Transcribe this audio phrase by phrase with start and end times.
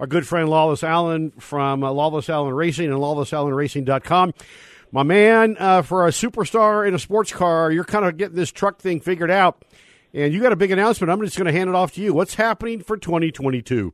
[0.00, 4.32] our good friend Lawless Alan from uh, Lawless Alan Racing and lawlessalanracing.com.
[4.90, 8.50] My man, uh, for a superstar in a sports car, you're kind of getting this
[8.50, 9.64] truck thing figured out,
[10.14, 11.10] and you got a big announcement.
[11.10, 12.14] I'm just going to hand it off to you.
[12.14, 13.92] What's happening for 2022?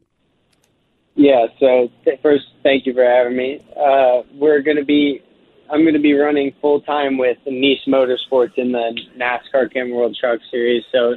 [1.17, 3.65] Yeah, so th- first, thank you for having me.
[3.77, 5.23] Uh, we're going to be,
[5.71, 10.17] I'm going to be running full time with Niece Motorsports in the NASCAR Camping World
[10.21, 10.85] Truck Series.
[10.93, 11.15] So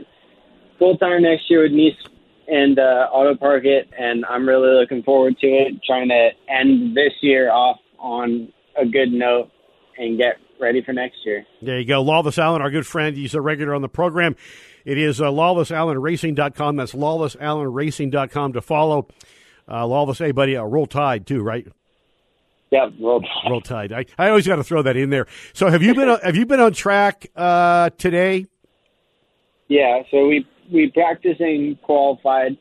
[0.80, 1.96] full time next year with Niece
[2.48, 5.84] and uh, Auto Park It, and I'm really looking forward to it.
[5.86, 9.52] Trying to end this year off on a good note
[9.98, 11.46] and get ready for next year.
[11.62, 12.02] There you go.
[12.02, 13.16] Lawless Alan, our good friend.
[13.16, 14.36] He's a regular on the program.
[14.86, 16.76] It is uh, lawlessalanracing.com.
[16.78, 19.08] That's lawlessalanracing.com to follow.
[19.70, 21.68] Uh, Lawless, hey, buddy, uh, roll tide, too, right?
[22.72, 23.50] Yeah, roll tide.
[23.50, 23.92] Roll tide.
[23.92, 25.28] I, I always got to throw that in there.
[25.54, 28.46] So have you been have you been on track uh, today?
[29.68, 32.58] Yeah, so we we practiced and qualified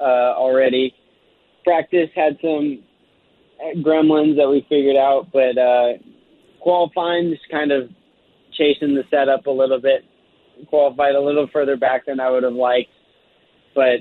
[0.00, 0.94] uh, already.
[1.64, 2.82] Practice had some
[3.76, 5.94] gremlins that we figured out, but uh,
[6.60, 7.90] qualifying just kind of
[8.52, 10.04] chasing the setup a little bit.
[10.68, 12.90] Qualified a little further back than I would have liked,
[13.74, 14.00] but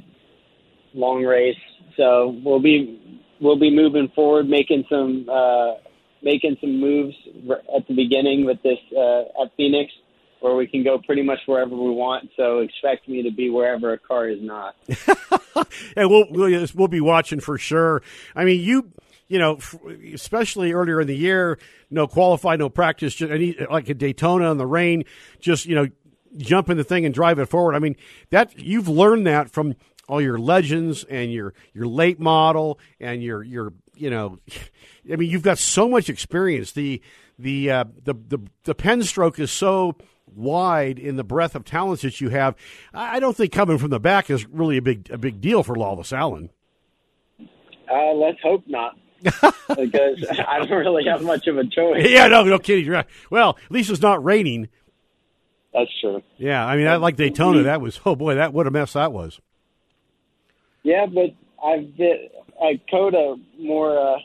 [0.94, 1.58] long race.
[1.98, 5.74] So we'll be we'll be moving forward, making some uh,
[6.22, 7.16] making some moves
[7.76, 9.92] at the beginning with this uh, at Phoenix,
[10.44, 12.30] where we can go pretty much wherever we want.
[12.36, 14.76] So expect me to be wherever a car is not.
[15.96, 18.04] and we'll, we'll we'll be watching for sure.
[18.36, 18.92] I mean, you
[19.30, 19.58] you know,
[20.14, 24.58] especially earlier in the year, no qualify, no practice, just any, like a Daytona in
[24.58, 25.06] the rain,
[25.40, 25.88] just you know,
[26.36, 27.74] jump in the thing and drive it forward.
[27.74, 27.96] I mean,
[28.30, 29.76] that you've learned that from
[30.10, 34.40] all your legends and your your late model and your your you know,
[35.12, 36.74] I mean, you've got so much experience.
[36.74, 37.02] The
[37.40, 39.96] the uh, the the the pen stroke is so
[40.36, 42.56] wide in the breadth of talents that you have.
[42.94, 45.76] I don't think coming from the back is really a big a big deal for
[45.76, 46.50] Lawless Alan.
[47.92, 48.98] Uh, let's hope not.
[49.24, 52.06] because I don't really have much of a choice.
[52.10, 52.90] Yeah, no, no kidding.
[52.90, 53.06] Right.
[53.30, 54.68] Well, at least it's not raining.
[55.74, 56.22] That's true.
[56.38, 57.64] Yeah, I mean, I like Daytona.
[57.64, 59.40] That was oh boy, that what a mess that was.
[60.84, 61.34] Yeah, but
[61.66, 62.30] I've been
[62.62, 64.20] I Coda more uh,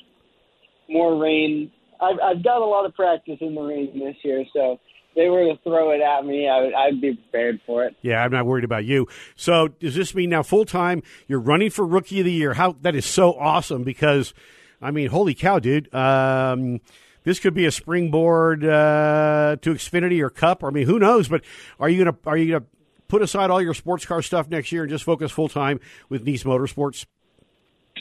[0.88, 1.70] more rain.
[2.00, 4.78] I've I've got a lot of practice in the rain this year, so
[5.18, 7.96] they were to throw it at me, I would, I'd be prepared for it.
[8.02, 9.08] Yeah, I'm not worried about you.
[9.34, 12.54] So does this mean now full time you're running for Rookie of the Year?
[12.54, 14.32] How that is so awesome because,
[14.80, 15.92] I mean, holy cow, dude.
[15.92, 16.80] Um,
[17.24, 20.62] this could be a springboard uh, to Xfinity or Cup.
[20.62, 21.28] I mean, who knows?
[21.28, 21.42] But
[21.80, 22.66] are you gonna are you gonna
[23.08, 26.22] put aside all your sports car stuff next year and just focus full time with
[26.22, 27.06] Niece Motorsports?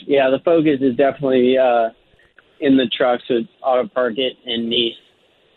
[0.06, 1.88] Yeah, the focus is definitely uh,
[2.60, 4.94] in the trucks with Auto Park It and Niece,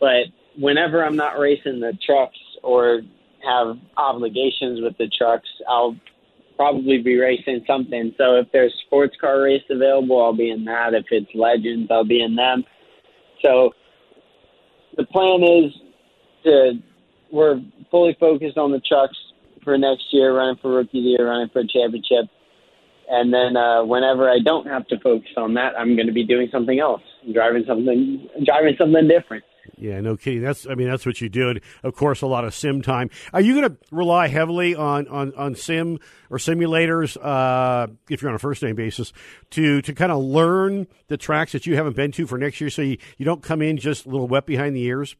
[0.00, 0.24] but
[0.58, 3.00] whenever I'm not racing the trucks or
[3.44, 5.96] have obligations with the trucks, I'll
[6.56, 8.14] probably be racing something.
[8.18, 10.94] So if there's sports car race available, I'll be in that.
[10.94, 12.64] If it's legends, I'll be in them.
[13.42, 13.72] So
[14.96, 15.72] the plan is
[16.44, 16.72] to
[17.32, 19.16] we're fully focused on the trucks
[19.64, 22.30] for next year, running for rookie of the year, running for a championship.
[23.08, 26.24] And then uh, whenever I don't have to focus on that, I'm going to be
[26.24, 27.02] doing something else,
[27.32, 29.44] driving something, driving something different.
[29.76, 30.42] Yeah, no kidding.
[30.42, 31.50] That's I mean that's what you do.
[31.50, 33.10] And of course, a lot of sim time.
[33.32, 35.98] Are you going to rely heavily on, on, on sim
[36.30, 39.12] or simulators uh, if you're on a first name basis
[39.50, 42.70] to to kind of learn the tracks that you haven't been to for next year,
[42.70, 45.16] so you, you don't come in just a little wet behind the ears?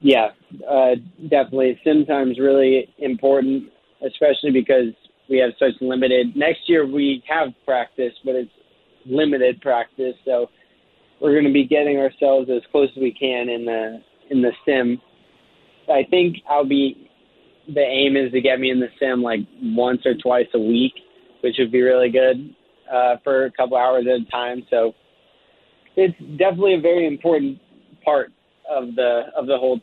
[0.00, 0.28] Yeah,
[0.68, 0.94] uh,
[1.28, 1.80] definitely.
[1.82, 3.64] Sim time's really important,
[4.04, 4.94] especially because
[5.28, 6.36] we have such limited.
[6.36, 8.50] Next year we have practice, but it's
[9.06, 10.48] limited practice, so
[11.20, 14.52] we're going to be getting ourselves as close as we can in the in the
[14.64, 15.00] sim.
[15.90, 17.08] I think I'll be
[17.74, 20.92] the aim is to get me in the sim like once or twice a week,
[21.42, 22.54] which would be really good
[22.92, 24.64] uh, for a couple hours at a time.
[24.70, 24.94] So
[25.96, 27.58] it's definitely a very important
[28.04, 28.32] part
[28.70, 29.80] of the of the whole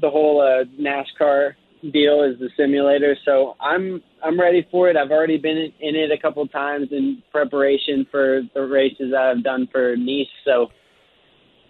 [0.00, 1.54] the whole uh, NASCAR
[1.92, 3.16] deal is the simulator.
[3.24, 4.96] So I'm I'm ready for it.
[4.96, 9.68] I've already been in it a couple times in preparation for the races I've done
[9.70, 10.28] for Niece.
[10.44, 10.68] So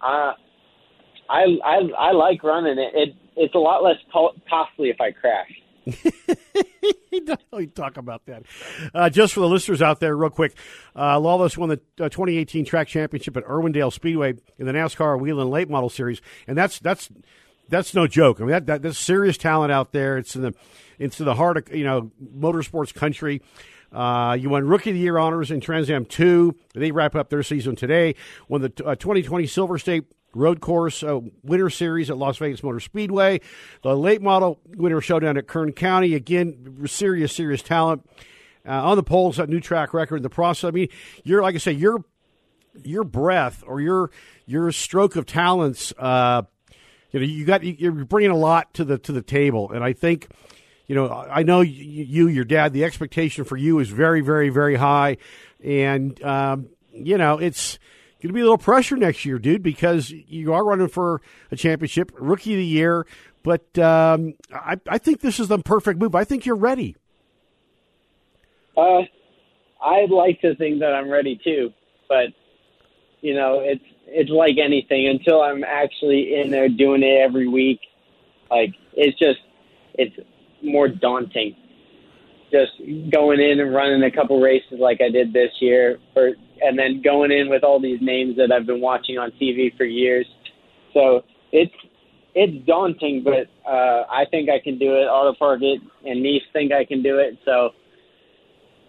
[0.01, 0.33] uh,
[1.29, 2.93] I I I like running it.
[2.95, 5.51] It it's a lot less costly if I crash.
[7.53, 8.45] we talk about that.
[8.95, 10.57] Uh, just for the listeners out there, real quick,
[10.97, 15.51] uh, Lawless won the uh, 2018 track championship at Irwindale Speedway in the NASCAR Whelen
[15.51, 17.11] Late Model Series, and that's that's
[17.69, 18.41] that's no joke.
[18.41, 20.19] I mean, that, that there's serious talent out there.
[20.19, 20.55] It's in the
[20.99, 23.43] it's in the heart of you know motorsports country.
[23.93, 26.55] Uh, you won Rookie of the Year honors in Trans Am 2.
[26.75, 28.17] They wrap up their season today.
[28.49, 32.81] Won the uh, 2020 Silver State Road Course uh, Winter Series at Las Vegas Motor
[32.81, 33.41] Speedway.
[33.83, 36.15] The late model winter showdown at Kern County.
[36.15, 38.05] Again, serious, serious talent.
[38.67, 40.69] uh, on the poles, that new track record, in the process.
[40.69, 40.89] I mean,
[41.23, 42.05] you're like I say, your
[42.83, 44.11] your breath or your
[44.47, 45.93] your stroke of talents.
[47.15, 49.93] You know, you got you're bringing a lot to the to the table, and I
[49.93, 50.29] think.
[50.87, 52.75] You know, I know you, your dad.
[52.75, 55.17] The expectation for you is very, very, very high,
[55.65, 57.79] and um, you know it's
[58.21, 61.57] going to be a little pressure next year, dude, because you are running for a
[61.57, 63.07] championship, rookie of the year.
[63.43, 66.15] But um, I, I think this is the perfect move.
[66.15, 66.97] I think you're ready.
[68.77, 69.05] Uh,
[69.83, 71.71] I'd like to think that I'm ready too,
[72.11, 72.27] but
[73.25, 75.09] you know, it's it's like anything.
[75.09, 77.81] Until I'm actually in there doing it every week,
[78.51, 79.41] like it's just
[79.95, 80.15] it's
[80.63, 81.57] more daunting.
[82.53, 82.73] Just
[83.11, 87.01] going in and running a couple races like I did this year, or and then
[87.01, 90.27] going in with all these names that I've been watching on TV for years.
[90.93, 91.75] So it's
[92.35, 95.07] it's daunting, but uh, I think I can do it.
[95.07, 97.39] Auto Park it and Niece think I can do it.
[97.47, 97.71] So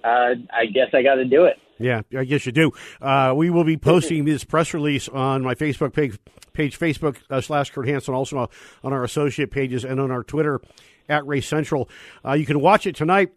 [0.03, 1.55] uh, I guess I got to do it.
[1.77, 2.71] Yeah, I guess you do.
[3.01, 6.17] Uh, we will be posting this press release on my Facebook page,
[6.53, 8.49] page Facebook uh, slash Kurt Hansen, also
[8.83, 10.61] on our associate pages and on our Twitter
[11.09, 11.89] at Race Central.
[12.23, 13.31] Uh, you can watch it tonight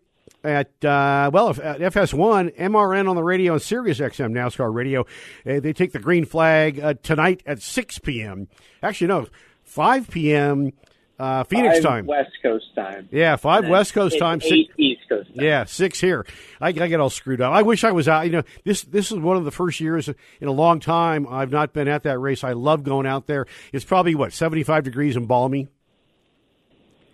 [0.45, 5.03] at uh, well at FS1 MRN on the radio and Sirius XM NASCAR radio.
[5.47, 8.49] Uh, they take the green flag uh, tonight at 6 p.m.
[8.83, 9.27] Actually, no,
[9.65, 10.73] 5 p.m.
[11.19, 13.09] Uh, Phoenix time, West Coast time.
[13.11, 15.35] Yeah, five West Coast time, six East Coast.
[15.35, 15.45] Time.
[15.45, 16.25] Yeah, six here.
[16.61, 17.53] I, I, get all screwed up.
[17.53, 18.25] I wish I was out.
[18.27, 21.51] You know, this this is one of the first years in a long time I've
[21.51, 22.45] not been at that race.
[22.45, 23.47] I love going out there.
[23.73, 25.67] It's probably what seventy five degrees and balmy.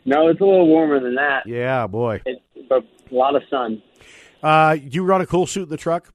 [0.04, 1.46] No, it's a little warmer than that.
[1.46, 2.20] Yeah, boy.
[2.26, 3.82] It's but a lot of sun.
[4.42, 6.12] Uh, do you run a cool suit in the truck?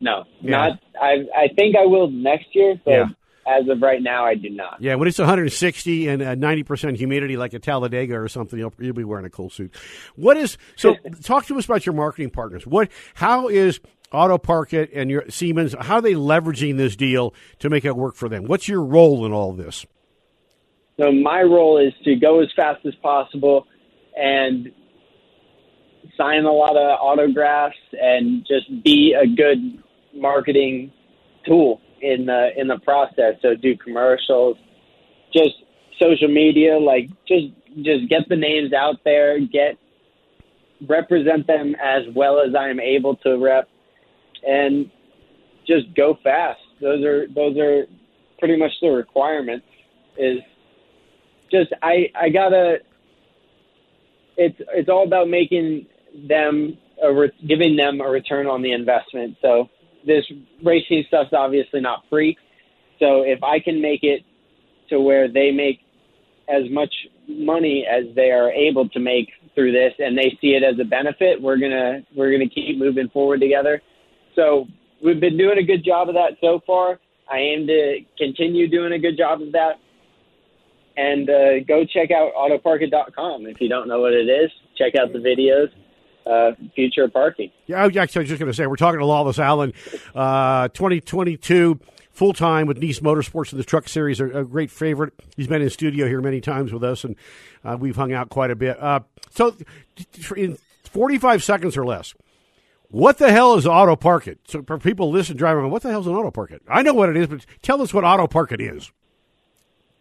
[0.00, 0.50] No, yeah.
[0.50, 0.82] not.
[1.00, 3.08] I I think I will next year, but yeah
[3.46, 4.76] as of right now, I do not.
[4.80, 8.94] Yeah, when it's 160 and uh, 90% humidity, like a Talladega or something, you'll, you'll
[8.94, 9.74] be wearing a cool suit.
[10.14, 10.94] What is so?
[11.22, 12.66] talk to us about your marketing partners.
[12.66, 12.90] What?
[13.14, 13.80] How is
[14.12, 15.74] Auto Park It and your Siemens?
[15.78, 18.44] How are they leveraging this deal to make it work for them?
[18.44, 19.86] What's your role in all this?
[21.00, 23.66] So my role is to go as fast as possible
[24.14, 24.70] and
[26.16, 29.82] sign a lot of autographs and just be a good
[30.14, 30.92] marketing
[31.46, 33.36] tool in the in the process.
[33.40, 34.58] So do commercials,
[35.32, 35.54] just
[36.00, 37.46] social media, like just
[37.82, 39.78] just get the names out there, get
[40.88, 43.68] represent them as well as I am able to rep,
[44.46, 44.90] and
[45.66, 46.60] just go fast.
[46.80, 47.84] Those are those are
[48.38, 49.66] pretty much the requirements.
[50.18, 50.40] Is
[51.50, 52.78] just I I gotta.
[54.36, 55.86] It's it's all about making
[56.28, 59.36] them a re- giving them a return on the investment.
[59.40, 59.68] So
[60.06, 60.24] this
[60.62, 62.36] racing stuff's obviously not free.
[62.98, 64.22] So if I can make it
[64.90, 65.80] to where they make
[66.48, 66.92] as much
[67.28, 70.84] money as they are able to make through this and they see it as a
[70.84, 73.80] benefit, we're gonna we're gonna keep moving forward together.
[74.34, 74.66] So
[75.02, 76.98] we've been doing a good job of that so far.
[77.30, 79.76] I aim to continue doing a good job of that.
[80.94, 84.50] And uh, go check out autoparkit.com if you don't know what it is.
[84.76, 85.70] Check out the videos
[86.26, 87.50] uh, future parking.
[87.66, 89.72] Yeah, actually, I was just going to say we're talking to Lawless Alan,
[90.14, 91.80] uh, 2022
[92.12, 95.14] full time with Niece Motorsports in the Truck Series, a, a, great favorite.
[95.36, 97.16] He's been in studio here many times with us, and
[97.64, 98.80] uh, we've hung out quite a bit.
[98.80, 99.56] Uh, so,
[100.36, 102.14] in 45 seconds or less,
[102.88, 104.38] what the hell is Auto Park It?
[104.46, 106.62] So, for people listening, driving, what the hell is an Auto Park It?
[106.68, 108.92] I know what it is, but tell us what Auto Park It is.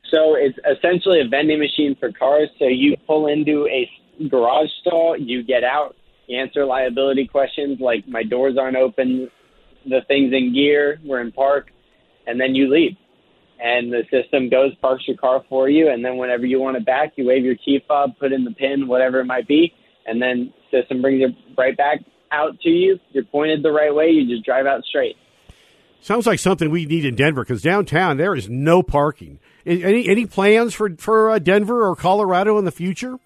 [0.10, 2.50] So, it's essentially a vending machine for cars.
[2.60, 3.90] So, you pull into a
[4.28, 5.96] garage stall, you get out,
[6.38, 9.30] answer liability questions like my doors aren't open,
[9.86, 11.72] the things in gear, we're in park,
[12.28, 12.96] and then you leave.
[13.64, 16.86] And the system goes, parks your car for you, and then whenever you want it
[16.86, 19.74] back, you wave your key fob, put in the pin, whatever it might be,
[20.08, 22.00] and then system brings it right back
[22.32, 23.00] out to you.
[23.12, 25.16] You're pointed the right way, you just drive out straight.
[26.00, 29.40] Sounds like something we need in Denver because downtown there is no parking.
[29.68, 33.20] Any any plans for for uh, Denver or Colorado in the future?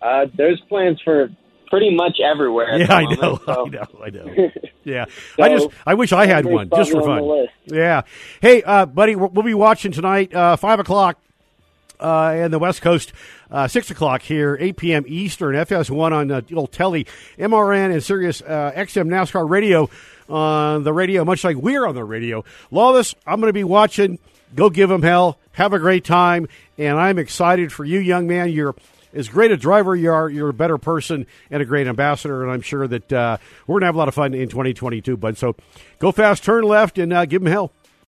[0.00, 1.30] Uh, there's plans for
[1.68, 2.78] pretty much everywhere.
[2.78, 3.66] Yeah, I moment, know, so.
[3.66, 4.50] I know, I know.
[4.84, 5.04] Yeah,
[5.36, 7.48] so I just I wish I had one just for fun.
[7.66, 8.02] Yeah.
[8.40, 11.18] Hey, uh, buddy, we'll, be watching tonight, uh, five o'clock.
[12.00, 13.12] Uh, and the West Coast,
[13.50, 15.04] uh, 6 o'clock here, 8 p.m.
[15.08, 19.90] Eastern, FS1 on uh, old Telly, MRN, and Sirius uh, XM NASCAR radio
[20.28, 22.44] on the radio, much like we're on the radio.
[22.70, 24.20] Lawless, I'm going to be watching.
[24.54, 25.38] Go give them hell.
[25.52, 26.46] Have a great time.
[26.78, 28.50] And I'm excited for you, young man.
[28.50, 28.76] You're
[29.18, 32.42] as great a driver you are, you're a better person and a great ambassador.
[32.44, 35.16] And I'm sure that uh, we're going to have a lot of fun in 2022,
[35.16, 35.36] bud.
[35.36, 35.56] So
[35.98, 37.72] go fast, turn left, and uh, give them hell.